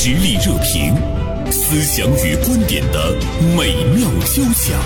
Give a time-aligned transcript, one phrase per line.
[0.00, 0.94] 实力热评，
[1.50, 3.16] 思想与观点的
[3.56, 4.78] 美妙交响。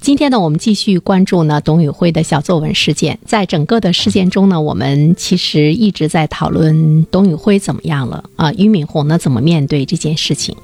[0.00, 3.18] 今天呢，我们继续关注呢董宇辉的小作文事件。
[3.26, 8.52] 在整个的事件中呢，我们其实一直在讨论董宇辉怎么样了啊？
[8.52, 10.56] 俞敏洪呢怎么面对这件事情？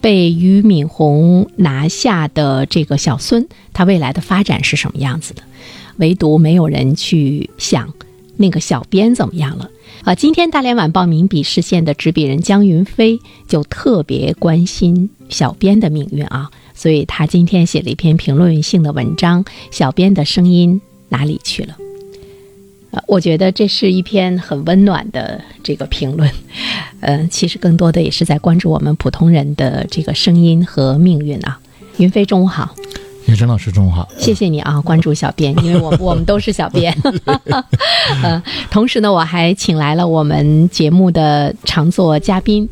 [0.00, 5.42] 被俞敏洪拿下的这个小孙，他未来的发展是什么样子的？
[6.00, 7.92] 唯独没有人去想
[8.36, 9.70] 那个小编怎么样了
[10.02, 10.14] 啊？
[10.14, 16.50] 今天大连晚报名笔视线的执笔人江云飞就特别关心小编的命运啊。
[16.74, 21.76] 所以他今天写了一篇评论性的文章，《小编的声音哪里去了》？
[22.92, 26.30] 呃，我觉得这是一篇很温暖的这个评论。
[27.00, 31.60] 嗯， 其实更多的也是在关注我们普通人的这个声音和命运啊。
[31.98, 32.74] 云飞，中午好。
[33.30, 34.08] 叶晨老师，中午好。
[34.18, 36.92] 谢谢你啊，关注小编，因为我 我们都是小编。
[38.24, 42.68] 呃，同时呢，我还请来了我们节目的常做嘉宾，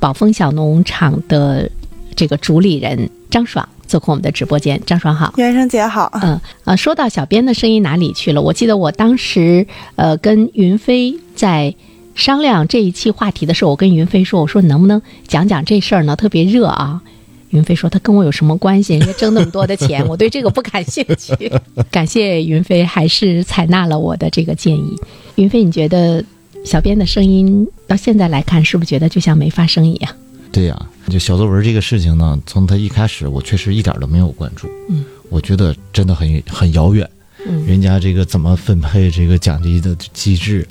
[0.00, 1.70] 宝丰小农场的
[2.16, 3.10] 这个主理人。
[3.28, 6.10] 张爽做客我们的直播间，张爽好，袁生姐好。
[6.22, 8.40] 嗯啊，说到小编的声音哪里去了？
[8.40, 11.74] 我记得我当时呃跟云飞在
[12.14, 16.16] 商量这一期话题的时候，我跟云飞说，我说能不能讲讲这事儿呢？
[16.16, 17.02] 特别热啊。
[17.50, 18.94] 云飞说他跟我有什么关系？
[18.96, 21.50] 人家挣那么多的钱， 我对这个不感兴趣。
[21.90, 24.96] 感谢云飞，还是采纳了我的这个建议。
[25.36, 26.24] 云飞，你觉得
[26.64, 30.12] 小编的声音到现在来看，是不是觉得就像没发生一样？
[30.52, 30.86] 对呀。
[31.08, 34.68] 就小作文这个事情呢，从他一开始，我确实一点都没有关注。
[34.90, 37.08] 嗯，我觉得真的很很遥远。
[37.46, 40.68] 嗯，人家这个怎么分配这个奖励的机制，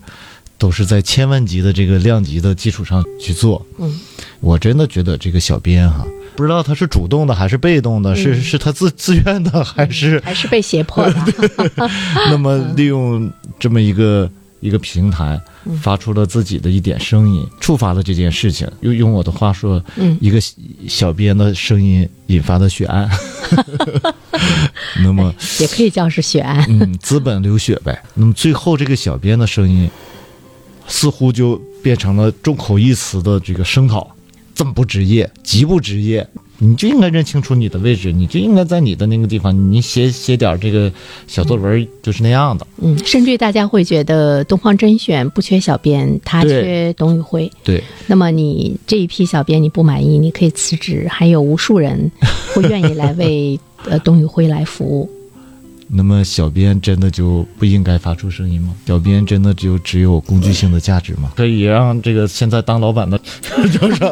[0.60, 3.66] 都是在千万级的这个量级的基础上去做。
[3.80, 4.00] 嗯，
[4.40, 6.06] 我真的觉得这个小编哈，
[6.38, 11.34] 不知道他是主动的还是被动的，是是他自自愿的还是还是被胁迫的？
[12.32, 14.30] 那么利用这么一个。
[14.60, 15.40] 一个平台
[15.84, 18.68] 发出了自己的一点声音，触发了这件事情。
[18.82, 19.82] 用用我的话说，
[20.20, 20.40] 一个
[20.88, 23.08] 小编的声音引发的血案，
[25.04, 26.66] 那么也可以叫是血案。
[26.70, 28.02] 嗯，资本流血呗。
[28.16, 29.88] 那么最后这个小编的声音，
[30.88, 34.10] 似乎就变成了众口一词的这个声讨，
[34.58, 36.28] 这么不职业，极不职业。
[36.58, 40.92] 你就应该认清楚你的位置，你就应该在你的那个地方，你写写点这个
[41.28, 42.66] 小作文就是那样的。
[42.82, 47.52] 嗯，甚至大家会觉得东方甄选不缺小编，他缺董宇辉。
[47.64, 52.12] 对，那么你这一批小编你不满意，你可以辞职，还有无数人
[52.56, 55.08] 会愿意来为呃董宇辉来服务。
[55.90, 58.76] 那么，小编真的就不应该发出声音吗？
[58.86, 61.32] 小编真的就只有工具性的价值吗？
[61.36, 63.18] 可以让这个现在当老板的
[63.80, 64.12] 张爽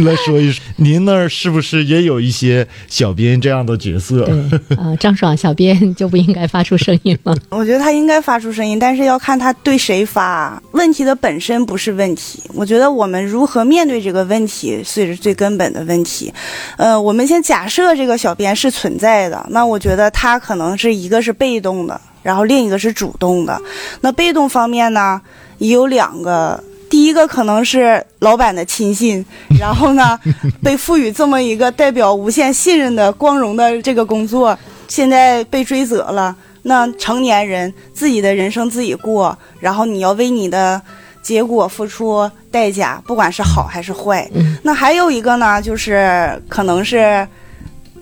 [0.00, 4.24] 来说一说，您那儿是不是也有一些小编这样的角色？
[4.24, 7.32] 对，啊，张爽，小编就不应该发出声音吗？
[7.50, 10.60] 我觉得他应该发出声音，但是要看他对谁发。
[10.72, 16.32] 问题的本身不是问题，我觉得我们如何面对这个问题，是最根本的问题。
[16.76, 20.71] 呃，我们先假设这个小编是存在的，那我觉得他可能。
[20.76, 23.60] 是一个是被动的，然后另一个是主动的。
[24.00, 25.20] 那被动方面呢，
[25.58, 26.62] 也有两个。
[26.90, 29.24] 第一个可能是老板的亲信，
[29.58, 30.20] 然后呢，
[30.62, 36.36] 被赋予这么一个代表无限信任的光荣的这个工作，现在被追责了。
[36.64, 40.80] 那成年人自己的人生自己过，然后你要为你的
[41.22, 44.30] 结果付出代价，不管是好还是坏。
[44.62, 47.26] 那还有一个呢，就是可能是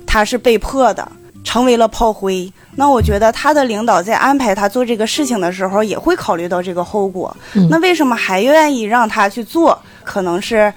[0.05, 1.07] 他是被迫的。
[1.51, 7.37] 成为了炮灰，那我觉得他的领导在安排他做这个事情的时候，也会考虑到这个后果。
[7.69, 9.77] 那为什么还愿意让他去做？
[10.05, 10.73] 可能是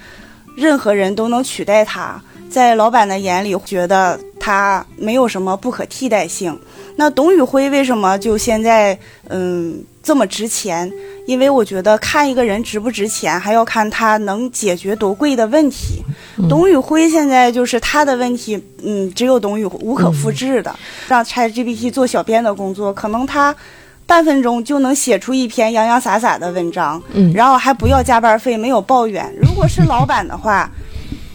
[0.56, 2.20] 任何人都能取代他，
[2.50, 6.58] 在老板的眼里觉得他没有什么不可替代性。
[6.96, 8.98] 那董宇辉为什么就现在
[9.28, 10.90] 嗯这么值钱？
[11.26, 16.02] 因为我觉得看一个人值不值钱，还要看他能解决多贵的问题。
[16.48, 20.74] 董宇辉现在就是他的问题，嗯，只有董宇无可复制的。
[21.08, 23.54] 让 ChatGPT 做小编的工作，可能他
[24.06, 29.34] 半分钟就能写出一篇洋洋洒洒的文章，嗯，然后还不要加班费，没有抱怨。
[29.40, 30.70] 如果是老板的话，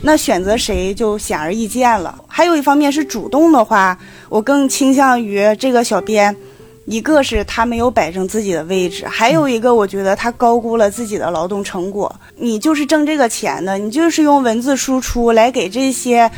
[0.04, 2.14] 那选择谁就显而易见了。
[2.28, 3.98] 还有一方面是主动的话，
[4.30, 6.36] 我更倾向于这个小编。
[6.90, 12.14] 一个是他没有摆正自己的位置，还有一个我觉得他高估了自己的劳动成果。
[12.36, 16.30] 你就是挣这个钱的，你就是用文字输出来给这些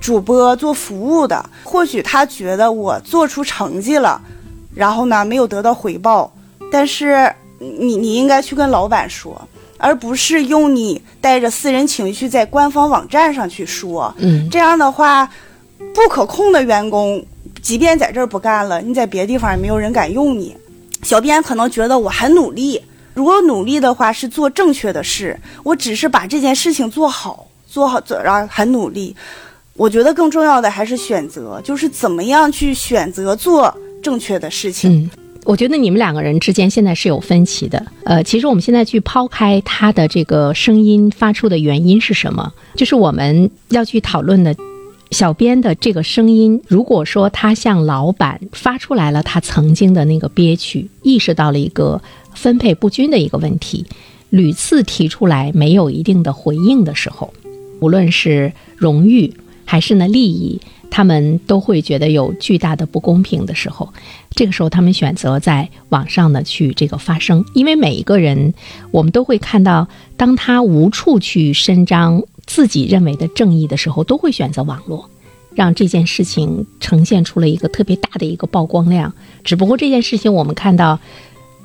[0.00, 1.48] 主播做服务的。
[1.62, 4.20] 或许他觉得我做出成绩了，
[4.74, 6.32] 然后呢没有得到回报，
[6.72, 9.40] 但是你你应该去跟老板说，
[9.78, 14.12] 而不是用你带着私人情绪在官方网站上去说。
[14.18, 15.30] 嗯，这样的话，
[15.94, 17.24] 不可控的员工。
[17.62, 20.56] 即便在这儿不干了，你在别的地方也没有人敢用你。
[21.02, 22.80] 小编可能觉得我很努力，
[23.14, 29.14] 如果努力的话是做正确的事，我只是把这件事情做好，做好做然后很努力。
[29.74, 34.92] 我觉得更重要的还是选择，就是怎么样去选择做正确的事情。
[34.92, 35.10] 嗯，
[35.44, 37.82] 我觉得你们两个人之间现在是有分歧的。
[38.04, 44.54] 呃，其实我们现在去抛开他的这个声音发出的原因是什么，就是我们要去讨论的。
[45.10, 52.00] 小编的这个声音，如果说他向老板发出来了他曾经的那个憋屈，意识到了一个
[52.32, 53.84] 分配不均的一个问题，
[54.30, 57.34] 屡次提出来没有一定的回应的时候，
[57.80, 59.34] 无论是荣誉
[59.64, 60.60] 还是呢利益，
[60.90, 63.92] 他们都会觉得有巨大的不公平的时候，
[64.30, 68.54] 这个时候他们选择在网上呢去这个发声，因为每一个人，
[68.92, 72.22] 我们都会看到，当他无处去伸张。
[72.52, 75.08] 自己认为的正义的时候，都会选择网络，
[75.54, 79.14] 让这件事情呈现出了一个特别大的一个曝光量。
[79.44, 80.98] 只不过这件事情，我们看到，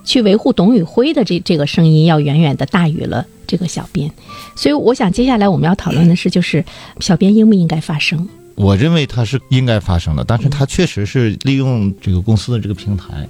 [0.04, 4.12] 去维护董宇辉的这这个声音要远远的大于了这个小编。
[4.56, 6.64] 所以，我想接下来我们要讨论的是，就是
[7.00, 8.30] 小编应不应该发声？
[8.56, 13.28] 我认为他是应该发生的，但是他确实是利用这个公司的这个平台。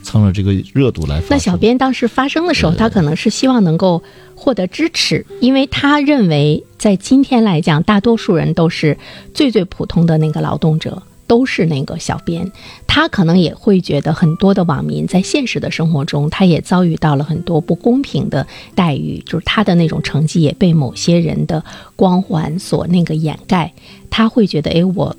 [0.00, 1.20] 蹭了这个热度来。
[1.28, 4.02] 那小编当时发生的时候，他可能是希望能够
[4.34, 8.96] 获得支持，因为他认为在今天来讲，大多数人都是
[9.34, 12.50] 最最普通的那个劳动者，都是那个小编。
[12.88, 18.44] 他可能也会觉得很多的网民在现实的生活中，他也遭遇到了很多不公平的
[18.74, 21.62] 待遇，就是他的那种成绩也被某些人的
[21.94, 23.72] 光环所那个掩盖。
[24.10, 25.14] 他会觉得，哎，我。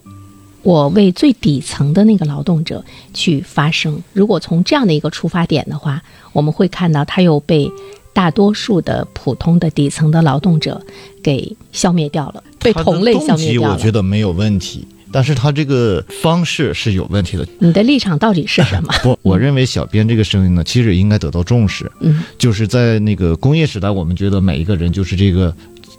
[0.62, 2.84] 我为最底层的那个劳动者
[3.14, 4.04] 去发声。
[4.12, 6.04] 如果从这样的一个出发点的话，
[6.34, 7.72] 我们会看到他又被
[8.12, 10.86] 大多数的普通的底层的劳动者
[11.24, 13.76] 给消灭掉了，被同类消灭掉了。
[13.76, 17.48] 我觉得没有问题，但是他这个方式是有问题的。
[17.60, 18.94] 你的立场到底是什么？
[19.04, 21.92] 不，我认为小编这个声音呢，其实应该得到重视。
[22.00, 25.54] 嗯，就是在那个工业时代，我们觉得每一个人就是这个。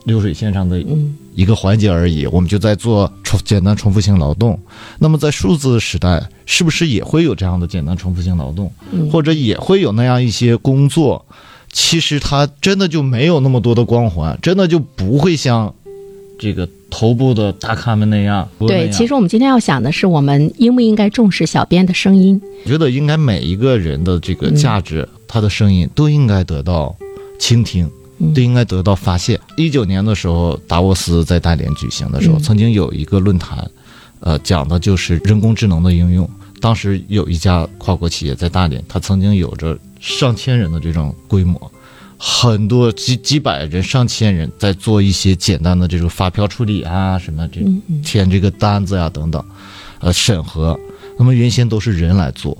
[0.06, 0.82] 流水线上的
[1.34, 4.58] 一个环节而已，我们就在做重简单重复性劳动。
[4.98, 8.72] 那么在数字时代，是不是也会有这样的简单重复性劳动，
[9.12, 11.26] 或者也会有那样一些工作？
[11.70, 15.74] 其实它真的就没有那么多的光环，真的就不会像
[16.38, 18.48] 这个头部的大咖们那样。
[18.58, 22.40] 对，其实我们今天要想的是，我们应不应该重视小编的声音？
[22.64, 26.94] 我觉得应该每一个人的这个价值，他的声音都应该得到
[27.38, 27.88] 倾听。
[28.34, 29.40] 都应该得到发泄。
[29.56, 33.66] 一九年的时候，达沃斯在大连举行的时候，曾经有一个论坛，
[34.20, 36.28] 呃，讲的就是人工智能的应用。
[36.60, 41.72] 当时有一家跨国企业在大连，它曾经有着上千人的这种规模，
[42.22, 47.62] 很多几几百人、上千人在做一些简单的这种发票处理啊，什么这
[48.04, 49.42] 填这个单子呀等等，
[50.00, 50.78] 呃，审核。
[51.18, 52.56] 那么原先都是人来做，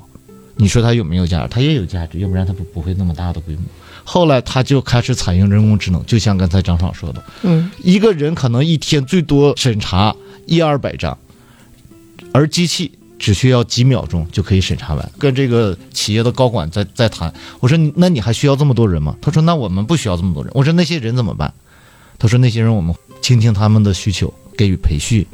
[0.56, 1.48] 你说它有没有价值？
[1.50, 3.62] 它也有价值，要不然它不不会那么大的规模。
[4.02, 10.16] 后来他就开始采用人工智能，就像刚才张爽说的，嗯，一个人可能一天最多审查
[10.46, 11.16] 一二百张，
[12.32, 15.12] 而机器只需要几秒钟就可以审查完。
[15.18, 19.14] 跟这个企业的高管在在谈，我说那你还需要这么多人吗？
[19.20, 20.50] 他说那我们不需要这么多人。
[20.54, 21.52] 我说那些人怎么办？
[22.18, 25.24] 他说那些人我们倾听他们的需求，给予培训，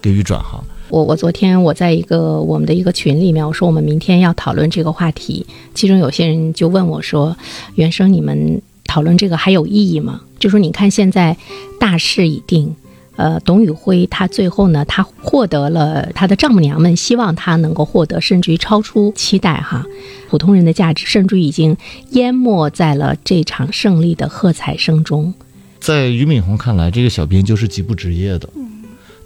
[0.00, 0.62] 给予转行。
[0.90, 7.36] 我我昨天我在一个我们的一个群里面，我说我们明天要讨论这个话题，其中有些人就问我说
[7.76, 11.36] ：“原生，你们讨论这个还有意义吗？”就说你看现在
[11.78, 12.74] 大势已定，
[13.20, 19.84] 呃，董宇辉他最后呢，他获得了他的丈母娘们希望他能够获得，甚至于超出期待哈，
[20.30, 21.76] 普通人的价值甚至于已经
[22.12, 25.34] 淹没在了这场胜利的喝彩声中。
[25.80, 28.48] 在俞敏洪看来，这个小编就是极不职业的。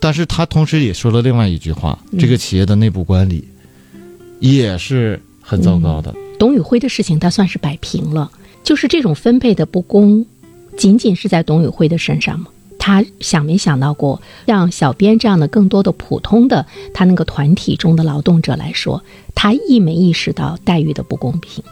[0.00, 3.46] 但是他同时也说了另外一句话：，这个企业的内部管理
[4.40, 6.12] 也是很糟糕的。
[6.36, 8.28] 董宇辉的事情他算是摆平了，
[8.64, 10.26] 就是这种分配的不公，
[10.76, 12.46] 仅仅是在董宇辉的身上吗？
[12.86, 19.02] 他想没想到过，像小编这样的更多的普通的他那个团体中的劳动者来说，
[19.34, 21.64] 他意没意识到待遇的不公平？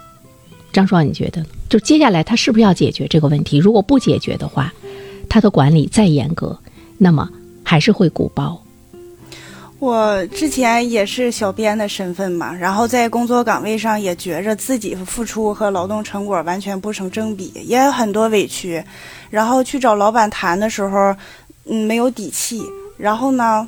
[0.72, 1.44] 张爽，你觉得？
[1.68, 3.58] 就接下来他是不是要解决这个问题？
[3.58, 4.72] 如果不解决的话，
[5.28, 6.58] 他的管理再严格，
[6.96, 7.28] 那么？
[7.62, 8.58] 还是会鼓包。
[9.78, 18.82] 我之前也是小编的身份嘛，然后在工作岗位上也觉着自己付出和劳动成果完全不成正比，也有很多委屈。
[19.32, 21.16] 然后去找老板谈的时候，
[21.64, 22.62] 嗯，没有底气。
[22.98, 23.66] 然后呢，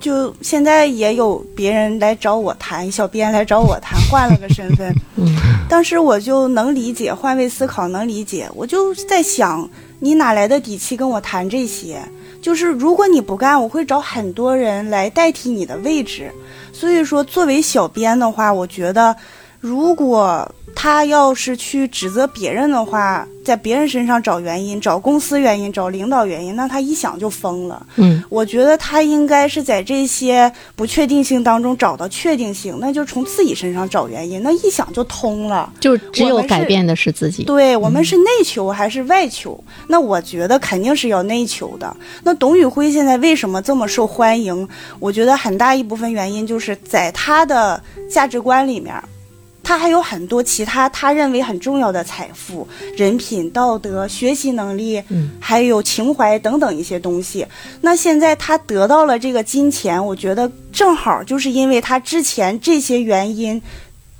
[0.00, 4.90] 就现在也有别人来找我谈，小编来找我谈，换了个身份。
[5.16, 5.36] 嗯，
[5.68, 8.48] 当时我就能理解，换位思考能理解。
[8.54, 9.68] 我就在想，
[10.00, 12.00] 你哪来的底气跟我谈这些？
[12.40, 16.32] 就是如果你不干，我会找很多人来代替你的位置。
[16.72, 19.14] 所以说，作为小编的话，我觉得，
[19.64, 27.86] 如果他要是去指责别人的话，在别人身上找原因，找公司原因，找领导原因，那他一想就疯了。
[27.96, 35.72] 嗯，我觉得他应该是在这些不确定性当中找到确定性，那就从自己身上找原因，那一想就通了。
[35.80, 37.44] 就只有改变的是自己。
[37.44, 39.58] 对我们是内求还是外求？
[39.88, 41.96] 那我觉得肯定是要内求的。
[42.22, 44.68] 那董宇辉现在为什么这么受欢迎？
[45.00, 48.94] 我觉得很大一部分原因就是在他的价值观里面。
[49.64, 57.44] 他还有很多其他他认为很重要的财富、人品、道德、学习能力，嗯，还有情怀等等一些东西。
[57.80, 63.60] 那现在他得到了这个金钱，我觉得正好就是因为他之前这些原因，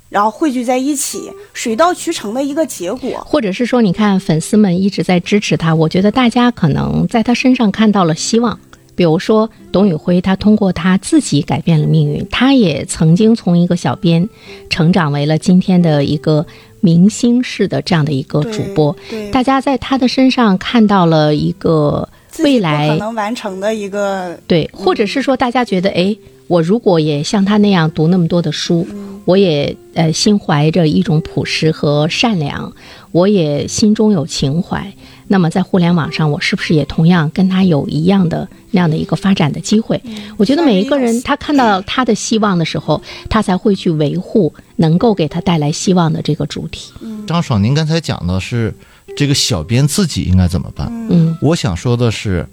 [0.09, 3.23] 然后汇聚在一起，水到渠成的一个结果。
[3.25, 8.59] 或者是说，你看粉丝们一直在支持他，我觉得大家可能在他身上看到了希望。
[8.95, 14.27] 比如说，董宇辉他通过他自己改变了命运，他也曾经从一个小编
[14.69, 16.45] 成长为了今天的一个
[16.79, 18.95] 明星式的这样的一个主播。
[19.31, 22.07] 大家在他的身上看到了一个
[22.39, 26.15] 未来可能完成的一个对，或者是说大家觉得，哎，
[26.47, 28.87] 我如果也像他那样读那么多的书，
[29.25, 32.71] 我也呃心怀着一种朴实和善良，
[33.11, 34.93] 我也心中有情怀，
[35.27, 40.01] 那么在互联网上，我是不是也同样跟他有一样的那样的一个发展的机会？
[40.37, 46.93] 我觉得每一个人他看到他的希望的时候，他才会去维护能够给他带来希望的这个主体。
[47.25, 48.73] 张爽，您刚才讲的是
[49.17, 50.87] 这个小编自己应该怎么办？
[51.09, 52.47] 嗯我想说的是，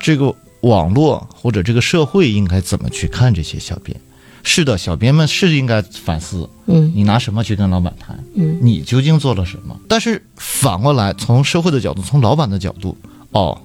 [0.00, 3.94] 这个网络或者这个社会应该怎么去看这些小编？
[4.42, 8.18] 是的，小编们是应该反思，嗯你拿什么去跟老板谈？
[8.34, 9.78] 嗯你究竟做了什么？
[9.88, 12.96] 但是反过来，从社会的角度，从老板的角度，
[13.32, 13.60] 哦，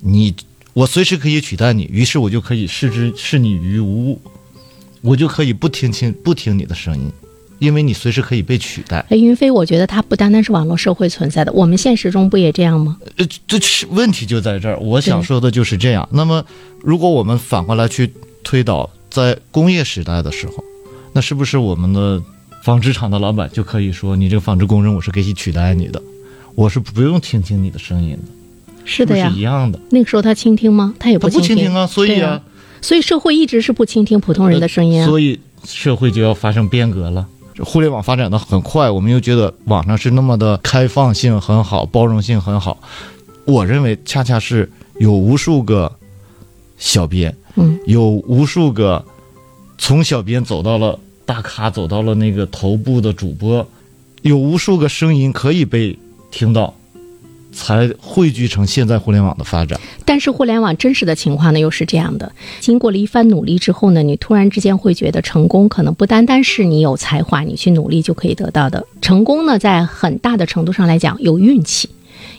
[0.00, 0.34] 你
[0.72, 4.20] 我随时可以取代你，于是我就可以视之视你于无物，
[5.02, 7.10] 我就可以不听清不听你的声音，
[7.58, 9.04] 因为你随时可以被取代。
[9.10, 12.98] 哎，云飞，我觉得它不单单是网络社会存在的，我们现实中不也这样吗？
[13.16, 14.78] 呃，这是问题就在这儿。
[14.78, 16.08] 我想说的就是这样。
[16.12, 16.44] 那么，
[16.80, 20.54] 如果我们反过来去推导，在工业时代的时候，
[21.12, 22.20] 那是不是我们的
[22.64, 26.02] 纺织厂的老板就可以说，你这个纺织工人，我是可以取代你的，
[26.56, 28.22] 我是不用倾听你的声音的，
[28.84, 29.78] 是的呀不是一，样的？
[29.90, 30.92] 那个时候他倾听吗？
[30.98, 32.42] 他也他不倾倾听啊，所以啊啊，
[32.82, 35.06] 所以社会一直是不倾听普通人的声音啊。
[35.06, 37.24] 所以社会就要发生变革了。
[37.60, 42.76] 互联网发展的很快，我们又觉得网上是那么的开放性很好，包容性很好。
[43.44, 44.68] 我认为恰恰是
[44.98, 45.96] 有无数个
[46.76, 49.04] 小编，嗯，有无数个
[49.78, 53.66] 从小编走到了大咖，走到了那个头部的主播，
[54.22, 55.98] 有无数个声音可以被
[56.30, 56.74] 听到，
[57.52, 59.80] 才汇聚成现在互联网的发展。
[60.04, 68.84] 但是互联网真实的情况呢，又是这样的：经过了一番努力之后呢，你突然之间会觉得成功可能不单单是你有才华，你去努力就可以得到的。
[69.00, 71.88] 成功呢，在很大的程度上来讲，有运气。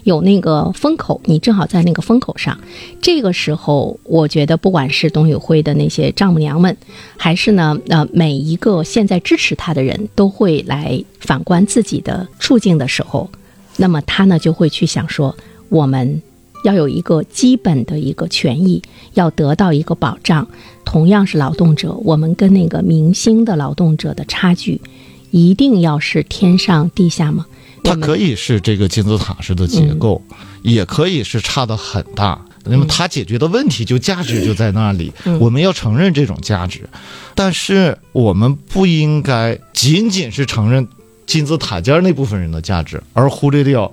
[0.04, 2.60] 有那个风口，你正好在那个风口上。
[3.02, 6.76] 这个时候，我觉得不管是董宇辉的那些丈母娘们，
[7.18, 13.30] 还是呢呃每一个现在支持他的人，都会来反观自己的处境的时候，
[13.78, 15.36] 那么他呢就会去想说，
[15.70, 16.22] 我们
[16.64, 18.82] 要有一个基本的一个权益，
[19.14, 20.48] 要得到一个保障。
[20.84, 24.80] 同样是劳动者，我们跟那个明星的劳动者的差距，
[25.32, 27.48] 一定要是天上地下吗？
[27.86, 30.22] 它可以是这个金字塔式的结构，
[30.64, 32.40] 也可以是差的很大。
[32.64, 36.90] 那么它解决的问题就价值就在那里，我们要承认这种价值，
[37.36, 40.88] 但是我们不应该仅仅是承认
[41.28, 43.92] 金字塔尖那部分人的价值，而忽略掉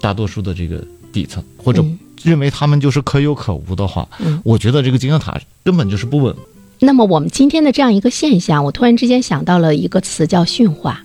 [0.00, 1.98] 大多数的这个底层，或者嗯。
[2.22, 4.38] 认为他们就是可有可无的话，嗯。
[4.44, 6.36] 我觉得这个金字塔根本就是不稳。
[6.78, 11.02] 那么我们今天的这样一个现象，我突然之间想到了一个词叫驯化，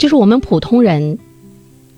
[0.00, 1.18] 就是我们普通人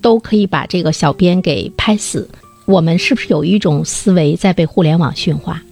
[0.01, 2.29] 都可以把这个小编给拍死。
[2.67, 5.63] 我们是不是有一种思维在被互联网驯化，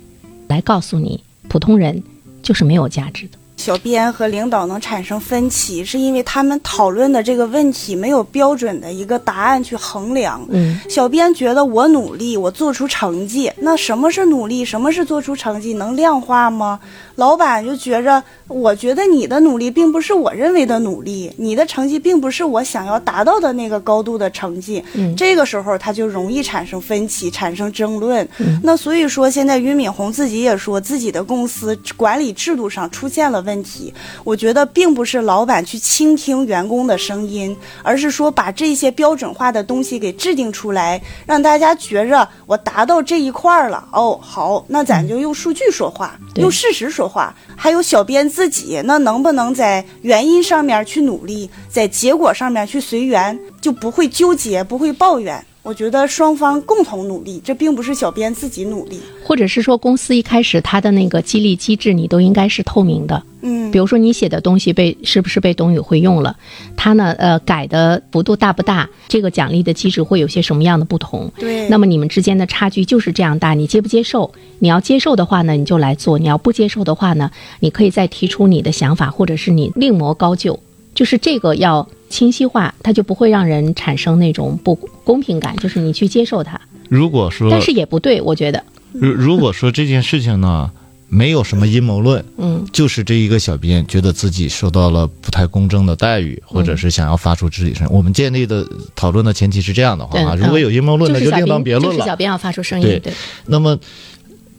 [0.47, 2.01] 来告诉你普通人
[2.41, 3.39] 就是没有价值的？
[3.57, 10.41] 小编和领导能产生分歧，是因为他们讨论的这个问题没有标准的一个答案去衡量。
[10.49, 14.65] 嗯，小编觉得我努力，我做出成绩，那什么是努力？
[14.65, 15.75] 什么是做出成绩？
[15.75, 16.81] 能量化吗？
[17.21, 24.83] 老板就觉着，我觉得你的努力并不是我认为的努力，你的成绩并不是我想要达到的那个高度的成绩。
[24.95, 28.27] 嗯这个时候他就容易产生分歧，产生争论。
[28.39, 33.93] 嗯那所以说，现在俞敏洪自己也说自己的公司管理制度上出现了问题。
[34.25, 43.87] 我觉得并不是老板去倾听员工的声音，而是说把这些标准化的东西给制定出来，让大家觉着我达到这一块儿了。
[43.93, 55.45] 哦，好，那咱就用数据说话，对用事实说话，话还有小编自己，那能不能在原因上面去努力，在结果上面去随缘，就不会纠结，不会抱怨。
[55.62, 58.99] 我觉得双方共同努力，这并不是小编自己努力。
[59.23, 63.23] 或者是说，公司一开始它的那个激励机制，你都应该是透明的。
[63.43, 66.37] 嗯比如说你写的东西被是不是被董宇辉用了，
[66.76, 71.31] 他呢呃改的幅度大不大，这个奖励的机制会有些什么样的不同？
[71.38, 74.33] 对，那么你们之间的差距就是这样大，你接不接受？
[74.59, 80.59] 你要接受的话呢，你就来做；你要不接受的话呢，你可以再提出你的想法，或者是你另谋高就。
[80.93, 85.57] 就是这个要清晰化，它就不会让人产生那种不公平感。
[85.57, 88.62] 就是你去接受它，如果说但是也不对，我觉得，
[88.93, 90.71] 如如果说这件事情呢，
[91.09, 97.88] 没有什么阴谋论，嗯，就是这一个小编觉得自己受到了不太公正的待遇，或者是想要发出质疑声。
[97.90, 101.97] 我们建立的讨论的前提是这样的话啊，如果有阴谋论，就是小那就另当别，论了。
[101.97, 103.12] 就是小编要发出声音，对对，
[103.47, 103.79] 那么，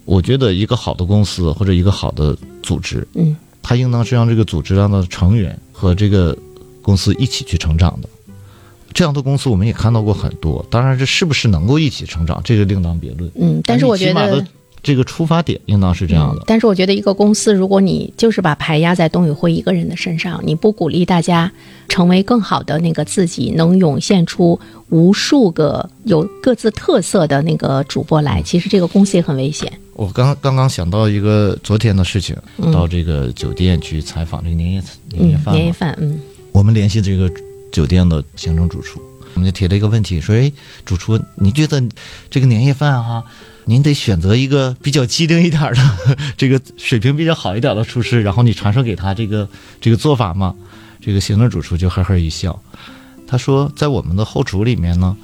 [0.05, 6.37] 我觉得一个好的公司或者一个好的组织，嗯，它应当是让这个组织上的成员和这个
[6.81, 8.09] 公司一起去成长的。
[8.93, 13.31] 这样的公司我们也看到过很多，当然这是不是能够一起成长，这个另当别论。
[13.35, 14.45] 嗯，但是我觉得起码的。
[14.83, 16.43] 这个出发点应当是这样的嗯。
[16.47, 21.51] 但是我觉得一个公司，如果你就是把牌压在董宇辉一个人的身上，你不鼓励大家
[21.87, 24.59] 成为更好的那个自己，能涌现出
[24.89, 29.71] 无数个有各自特色的那个主播来，其实这个公司也很危险。
[29.93, 36.19] 我刚刚刚想到一个昨天的事情，嗯到这个酒店去采访这个年夜年夜嗯，饭嘛年夜饭，嗯
[36.51, 37.31] 我们联系这个
[37.71, 39.01] 酒店的行政主厨，
[39.33, 40.51] 我们就提了一个问题，说：“哎，
[40.85, 41.81] 主厨，你觉得
[42.29, 43.23] 这个年夜饭哈、
[43.65, 49.47] 您得选择一个比较机灵一点的， 这个水平比较好一点的厨师，然后你传授给他这个
[49.79, 50.55] 这个做法吗？”
[51.03, 52.61] 这个行政主厨就呵呵一笑，
[53.25, 55.17] 他说：“在我们的后厨里面呢，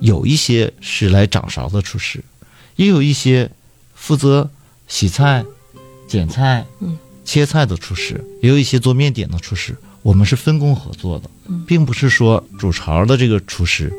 [0.00, 2.24] 有一些是来掌勺的厨师，
[2.74, 3.48] 也有一些
[3.94, 4.50] 负责
[4.88, 5.44] 洗菜、
[6.08, 9.76] 剪菜、嗯切菜的厨师，也有一些做面点的厨师。
[10.02, 13.92] 我们是分工合作的，嗯并不是说主巢的这个厨师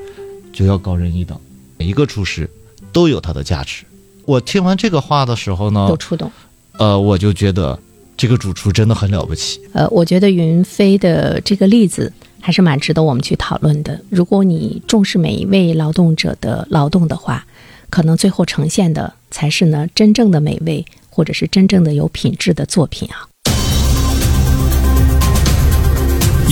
[0.52, 1.40] 就要高人一等，
[1.78, 2.50] 每一个厨师
[2.92, 3.84] 都有他的价值。
[4.26, 6.32] 我听完这个话的时候呢有，触动。
[6.74, 7.78] 呃，我就觉得
[8.18, 9.60] 这个主厨真的很了不起。
[9.74, 14.00] 呃，我觉得云飞的这个例子还是蛮值得我们去讨论的。
[14.10, 17.46] 如果你重视每一位劳动者的劳动的话，
[17.90, 23.28] 可能最后呈现的才是呢真正的美味，或者是真正的有品质的作品啊。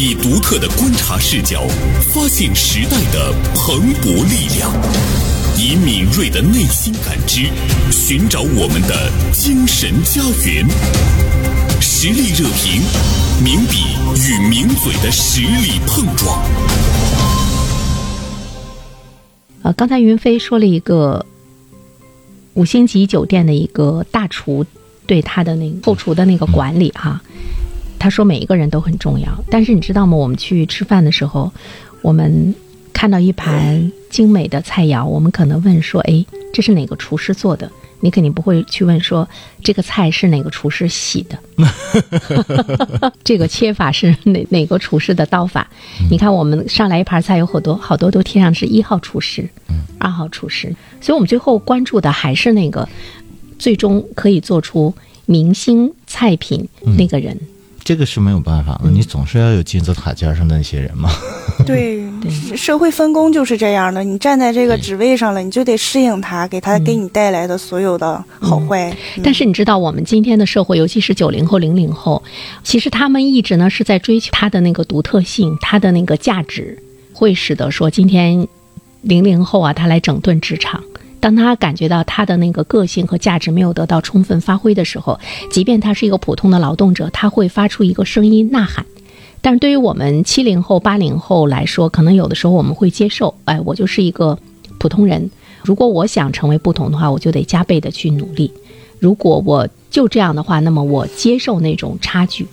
[0.02, 1.68] 以独特的观察视角，
[2.14, 4.72] 发现时代的蓬勃力量；
[5.58, 7.50] 以敏锐的内心感知，
[7.92, 10.66] 寻找我们的精神家园。
[11.82, 12.82] 实力热评，
[13.44, 13.88] 名笔
[14.26, 16.42] 与名嘴的实力碰撞。
[19.64, 21.26] 呃，刚才云飞说了一个
[22.54, 24.66] 五星级酒店的一个大厨
[25.06, 27.22] 对他的那个后厨的那个管理哈、
[28.00, 30.16] 他说每一个人都很重要，但是你知道吗？
[30.16, 31.52] 我们去吃饭的时候，
[32.02, 32.56] 我们
[32.94, 37.70] 看到一盘精美的菜肴，我们可能问说：“哎，这是哪个厨师做的？”
[38.02, 39.28] 你肯定不会去问说
[39.62, 41.38] 这个菜是哪个厨师洗的，
[43.26, 45.70] 这个切法是哪哪个厨师的刀法？
[46.10, 49.50] 你看我们上来一盘菜，有好多好多都贴上是一号厨师、
[49.98, 52.88] 二号厨师，所以我们最后关注的还是那个
[53.58, 54.94] 最终可以做出
[55.26, 56.66] 明星菜品
[56.98, 57.38] 那个人。
[57.84, 61.10] 这个是没有办法的，你总是要有金字塔尖上的那些人嘛。
[61.66, 68.90] 对对社会分工就是这样的，你站在这个职位上了，你就得适应它，给它给你带来的所有的好坏。
[69.16, 72.22] 嗯但是你知道，我们今天的社会，尤其是九零后、零零后，
[72.64, 76.78] 其实他们一直呢是在追求他的那个独特性，他的那个价值，
[77.14, 78.48] 会使得说今天
[79.02, 80.82] 零零后啊，他来整顿职场。
[81.20, 85.20] 当他感觉到他的那个个性和价值没有得到充分发挥的时候，
[85.52, 88.86] 即便他是一个普通的劳动者，他会发出一个声音呐喊。
[89.42, 94.38] 但是对于我们七零后、八零后来说，可能有的时候我们会接受，哎，我就是一个
[94.78, 95.30] 普通人。
[95.64, 98.52] 如果我想成为不同的话，我就得加倍的去努力。
[98.98, 102.48] 如果我就这样的话，那么我接受那种差距。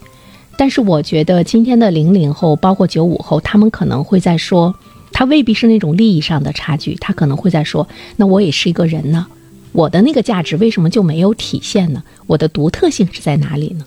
[0.56, 4.74] 但是我觉得今天的零零后，包括九五后，他们可能会在说，
[5.16, 9.26] 他未必是那种利益上的差距，他可能会在说，那我也是一个人呢，
[9.72, 12.02] 我的那个价值为什么就没有体现呢？
[12.26, 13.86] 我的独特性是在哪里呢？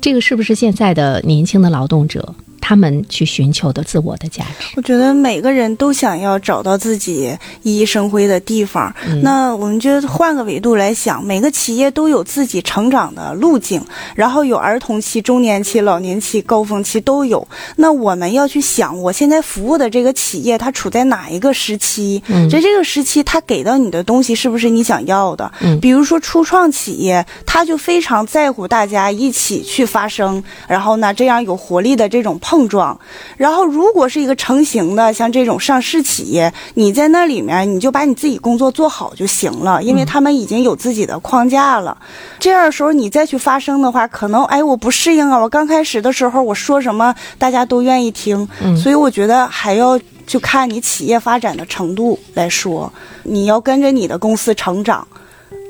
[0.00, 2.34] 这个是不是现在的年轻的劳动者，
[2.68, 4.66] 他们去寻求的自我的价值。
[4.74, 8.92] 我觉得每个人都想要找到自己熠熠生辉的地方。
[9.06, 13.80] 嗯那我们觉得换个维度来想，每个企业都有自己成长的路径，
[14.16, 17.46] 然后有儿童期、中年期、老年期、高峰期都有。
[17.76, 22.20] 那我们要去想，我现在服务的这个企业，它处在哪一个时期？
[22.26, 25.52] 嗯在这个时期，它给到你的东西是不是你想要的？
[25.60, 32.96] 嗯比如说初创企业，它就非常在乎大家一起去发声，然后呢，这样有活力的这种碰撞。
[33.36, 41.98] 然后，如果是一个成型的，像这种上市企业，你在那里面你就把你自己工作做好就行了，因为他们已经有自己的框架了。
[42.38, 48.46] 这样的时候你再去发声的话，可能哎我不适应啊，我刚开始的时候我说什么大家都愿意听，
[48.80, 49.98] 所以我觉得还要。
[50.26, 52.92] 就看你企业发展的程度来说，
[53.22, 55.06] 你要跟着你的公司成长，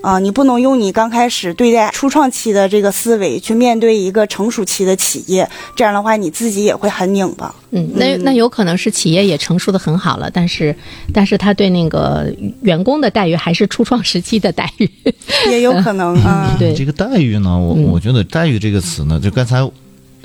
[0.07, 7.53] 啊，你不能用你刚开始对待初创期的这个思维去面对一个成熟期的企业，这样的话你自己也会很拧巴。
[7.73, 10.73] 嗯，那那有可能是企业也成熟的很好了，但是
[11.13, 14.89] 但是他对那个员工的待遇还是初创时期的待遇。
[15.51, 16.55] 也有可能 啊。
[16.57, 19.69] 对这个待遇呢，我嗯我觉得待遇这个词呢，就刚才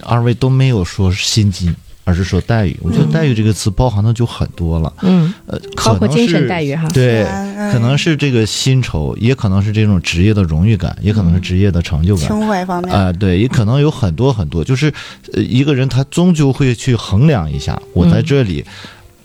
[0.03, 1.75] 二位都没有说薪金，
[2.11, 2.77] 而是说待遇。
[2.81, 4.93] 我觉得待遇这个词包含的就很多了。
[5.01, 12.27] 嗯，呃，包括精可能是神待遇哈对，嗯可能是这个薪酬，也可能是这种职业的荣誉感，也可能是职业的成就感。
[12.27, 14.93] 情怀方面，啊、对，也可能有很多很多，就是
[15.31, 18.65] 呃一个人他终究会去衡量一下，我在这里，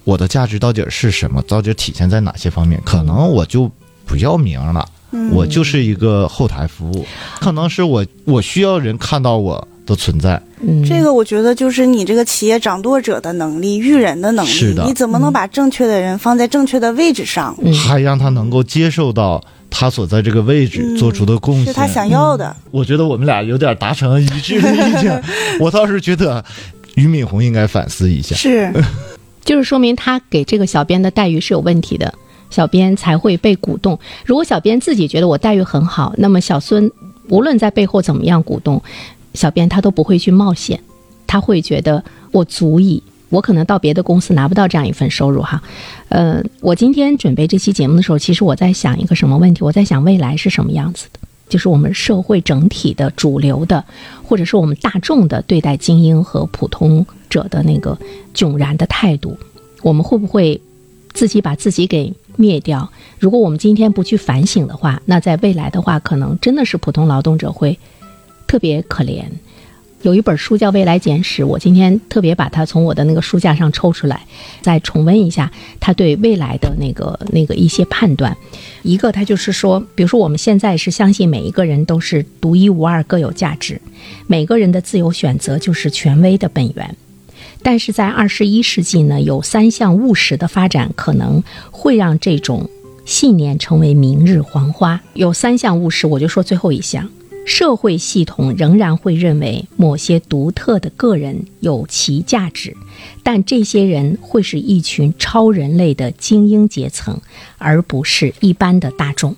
[0.04, 2.80] 我的价值到底是什么，到底体现在哪些方面？
[2.84, 3.68] 可能我就
[4.04, 7.04] 不要名了，嗯我就是一个后台服务，
[7.40, 17.56] 可能是我我需要人看到我的存在，嗯，这个我觉得就是你这个企业掌舵者的能力、育人的能力是的，你怎么能把正确的人放在正确的位置上？
[17.62, 21.66] 嗯还让他能够接受到他所在这个位置嗯做出的贡献。
[21.66, 22.54] 是他想要的。
[22.70, 25.22] 我觉得我们俩有点达成一致的意见，
[25.60, 26.44] 我倒是觉得
[26.96, 28.34] 俞敏洪应该反思一下。
[28.34, 28.72] 是，
[29.44, 32.12] 就是说明他给这个小编的待遇是有问题的，
[32.50, 33.98] 小编才会被鼓动。
[34.24, 36.90] 如果小编自己觉得我待遇很好，那么小孙
[37.28, 38.82] 无论在背后怎么样鼓动，
[39.36, 40.80] 小编他都不会去冒险，
[41.26, 43.00] 他会觉得我足以。
[43.28, 45.60] 我可能到别的公司拿不到这样一份收入哈，
[46.10, 49.64] 呃，我今天准备这期节目的时候，其实我在想一个什么问题？
[49.64, 51.18] 我在想未来是什么样子的，
[51.48, 53.84] 就是我们社会整体的主流的，
[54.22, 57.98] 或者是我们大众的对待精英和普通者的那个
[58.32, 59.36] 迥然的态度，
[59.82, 60.60] 我们会不会
[61.12, 62.88] 自己把自己给灭掉？
[63.18, 67.76] 如果我们今天不去反省的话，那在未来的话，可能真的是普通劳动者会
[68.46, 69.24] 特别可怜。
[70.02, 74.24] 有一本书叫《未来简史》，我今天特别把它从我的那个书架上抽出来，
[74.60, 78.36] 再重温一下他对未来的那个那个一些判断。
[78.82, 83.80] 一个，他就是说，比如说我们现在是相信每一个人都是独一无二、各有价值，
[84.28, 86.94] 每个人的自由选择就是权威的本源。
[87.62, 92.70] 但是在二十一世纪呢，有三项务实的发展可能会让这种
[93.04, 95.00] 信念成为明日黄花。
[95.14, 97.08] 有三项务实，我就说最后一项。
[97.46, 102.76] 社会系统仍然会认为某些独特的个人有其价值，
[103.22, 107.18] 但这些人会是一群超人类的精英阶层，
[107.56, 109.34] 而不是一般的大众。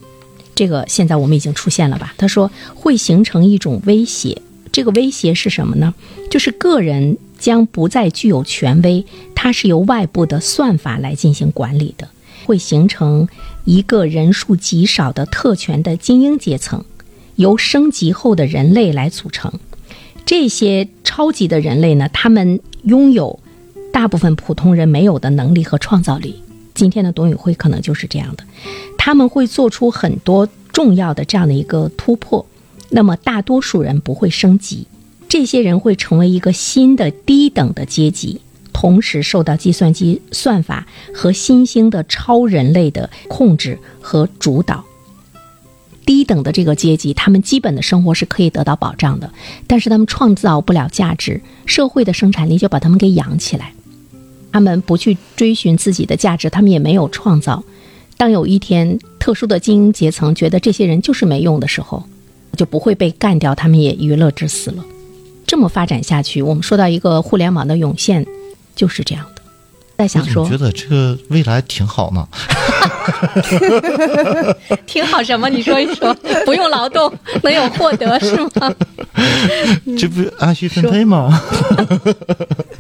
[0.55, 2.15] 这个现在我们已经出现了吧？
[2.17, 4.41] 他说会形成一种威胁，
[4.73, 5.95] 这个威胁是什么呢？
[6.31, 12.09] 就是个人将不再具有权威，它是由外部的算法来进行管理的，
[12.47, 13.29] 会形成
[13.65, 16.83] 一个人数极少的特权的精英阶层。
[17.39, 19.53] 由升级后的人类来组成，
[20.27, 23.39] 这些超级的人类呢，他们拥有
[23.93, 26.43] 大部分普通人没有的能力和创造力。
[26.75, 28.43] 今天的董宇辉可能就是这样的，
[28.97, 32.45] 他们会做出很多重要的这样的一个突破。
[32.91, 34.89] 那么大多数人不会升级，
[35.29, 38.41] 这些人会成为一个新的低等的阶级，
[38.73, 44.85] 同时受到计算机算法和新兴的超人类的控制和主导。
[46.09, 49.31] 低等的这个阶级，他们基本的生活是可以得到保障的，
[49.67, 53.75] 但是他们创造不了价值，社会的生产力就把他们给养起来。
[54.51, 57.63] 他们不去追寻自己的价值，他们也没有创造。
[58.17, 62.03] 当有一天特殊的精英阶层觉得这些人就是没用的时候，
[62.57, 64.83] 就不会被干掉，他们也娱乐至死了。
[65.47, 68.27] 这么发展下去，我们说到一个互联网的涌现，
[68.75, 69.27] 就是这样。
[69.99, 72.25] 在想说，我觉得这个未来挺好呢。
[74.87, 75.49] 挺好什么？
[75.49, 76.15] 你说一说，
[76.47, 78.49] 不用劳动能有获得是吗？
[79.99, 81.43] 这不按需分配吗？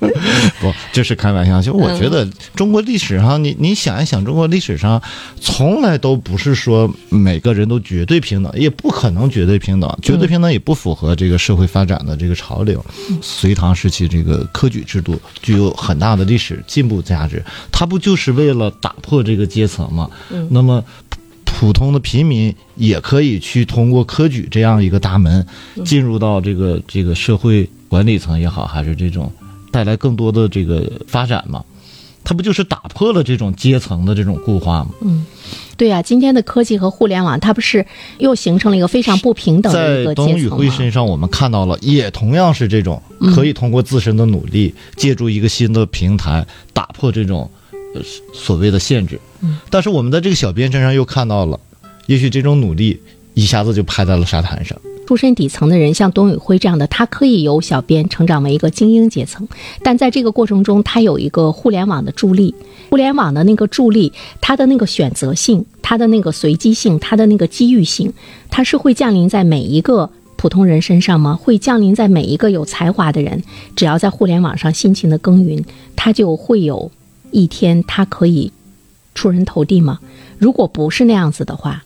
[0.60, 1.60] 不，这是开玩笑。
[1.60, 5.02] 就我觉得中国历史上，你你想一想，中国历史上
[5.40, 12.84] 从来都不是说每个人都绝对平等，也不可能绝对平等，绝对平等也不符合这个社会发展的这个潮流。
[13.20, 17.42] 隋唐时期这个科举制度具有很大的历史进步价值，
[17.72, 20.10] 它不就是为了打破这个阶层吗？
[20.50, 20.84] 那么。
[21.60, 25.44] 普通的平民也可以去通过科举这样一个大门，
[25.84, 29.32] 进入到这个这个社会管理层也好，还是这种
[29.72, 31.64] 带来更多的这个发展嘛？
[32.28, 34.90] 它不就是打破了这种阶层的这种固化吗？
[35.00, 35.24] 嗯，
[35.78, 37.86] 对呀、今天的科技和互联网，它不是
[38.18, 40.46] 又形成了一个非常不平等的一个阶层在董宇？
[40.46, 43.02] 辉身上，我们看到了，也同样是这种
[43.34, 47.50] 可以通过自身的努力，借助一个新的平台，打破这种
[47.94, 48.02] 呃
[48.34, 49.18] 所谓的限制。
[49.70, 51.58] 但是我们在这个小编身上又看到了，
[52.08, 53.00] 也许这种努力
[53.32, 54.78] 一下子就拍在了沙滩上。
[55.08, 59.48] 出身底层的人，像董宇辉这样的，他可以由小编成长为一个精英阶层，
[59.82, 62.54] 但在这个过程中，他有一个互联网的助力，
[62.90, 68.12] 互联网的那个助力，它的那个选择性，它的那个随机性，它的那个机遇性，
[68.50, 71.34] 它是会降临在每一个普通人身上吗？
[71.34, 73.42] 会降临在每一个有才华的人，
[73.74, 75.64] 只要在互联网上辛勤的耕耘，
[75.96, 76.90] 他就会有
[77.30, 78.52] 一天他可以
[79.14, 80.00] 出人头地吗？
[80.36, 81.82] 如果不是那样子的话，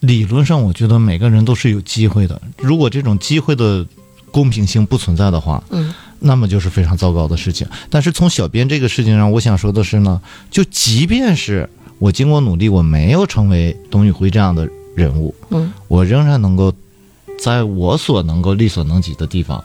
[0.00, 2.40] 理论上，我觉得每个人都是有机会的。
[2.58, 3.86] 如果这种机会的
[4.30, 7.66] 公平性不存在的话，嗯，那么就是非常糟糕的事情。
[7.88, 16.72] 但是从小编这个事情上，我想说的是呢，就即便是我经过努力，我没有成为董宇辉这样的人物，嗯，我仍然能够
[17.38, 19.62] 在我所能够力所能及的地方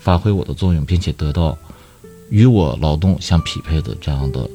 [0.00, 1.56] 发挥我的作用，并且得到
[2.30, 4.50] 与我劳动相匹配的这样的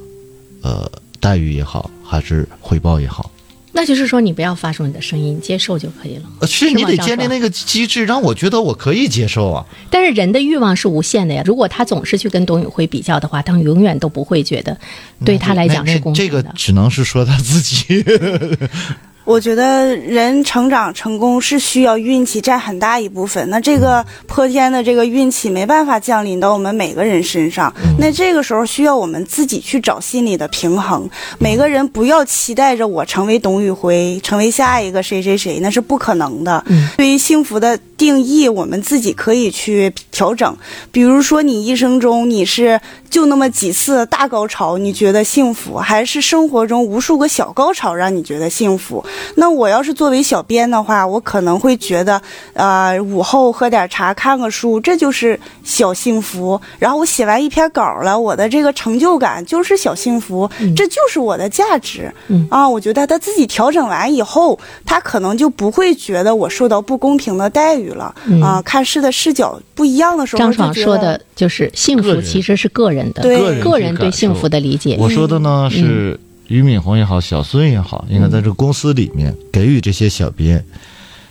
[0.60, 3.30] 呃待遇也好，还是回报也好。
[3.76, 6.22] 那就是说你不要发出你的声音，接受就可以了。
[6.38, 9.66] 呃，是你得建立那个机制，让我觉得我可以接受啊。
[9.90, 14.78] 但是人的欲望是无限的呀，如果他总是去跟董宇辉比较的话，他永远都不会觉得
[15.24, 16.34] 对他来讲是公平的。
[16.36, 18.04] 那这个只能是说他自己。
[19.24, 23.48] 我觉得人成长成功是需要运气占很大一部分。
[23.48, 31.08] 那这个泼天的这个运气没办法降临到我们每个人身上，那这个时候需要我们自己去找心理的平衡。
[31.38, 36.62] 每个人不要期待着我成为董宇辉，成为下一个谁谁谁，那是不可能的。
[36.98, 40.54] 对于幸福的定义，我们自己可以去调整。
[40.92, 49.02] 比如说，你一生中你是就那么几次大高潮，你觉得幸福，还是生活中无数个小高潮让你觉得幸福？
[49.36, 52.20] 那我要是作为小编的话，我可能会觉得，
[52.52, 56.60] 呃，午后喝点茶，看个书，这就是小幸福。
[56.78, 62.12] 然后我写完一篇稿了，我的这个成就感就是小幸福，这就是我的价值。
[62.28, 68.14] 嗯啊，我觉得他自己调整完以后，他可能就不会觉得我受到不公平的待遇了。
[68.42, 74.96] 啊，看事的视角不一样的时候，张爽就觉得说的就是幸福其实是个人的，对个人对幸福的理解。
[74.98, 80.64] 我说的呢是俞敏洪也好，小孙也好，应该在这个公司里面给予这些小编，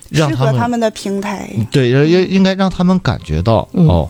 [0.10, 1.50] 让适他们合他们的平台。
[1.72, 3.88] 对，应应该让他们感觉到、嗯。
[3.88, 4.10] 哦，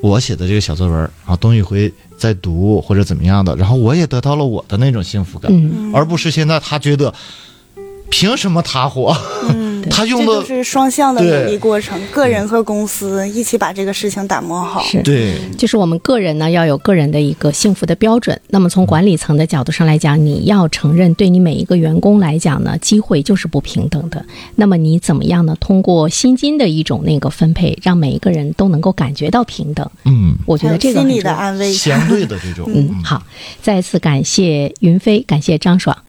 [0.00, 7.14] 我写的这个小作文，然后董宇辉在读或者怎么样的，然后我也得到了我的那种幸福感，嗯，而不是现在他觉得
[8.10, 9.16] 凭什么他火，
[9.48, 14.82] 嗯，他用的这就是双向的对努力过程，个人和公司一起把这个事情打磨好。
[14.82, 15.02] 是。
[15.02, 15.34] 对。
[15.56, 18.38] 就是我们个人呢要有个人的一个幸福的标准。
[18.48, 24.22] 那么从管理层的角度上来讲，你要承认，对你每一个员工来讲呢，机会就是不平等的。
[24.56, 25.56] 那么你怎么样呢？
[25.58, 29.88] 通过薪金的一种那个分配，让每一个人都能够感觉到平等。
[30.04, 31.22] 嗯，我觉得这个心理。
[31.22, 31.72] 的安慰。
[31.72, 33.22] 相对的这种， 嗯，好，
[33.62, 35.96] 再次感谢云飞，感谢张爽。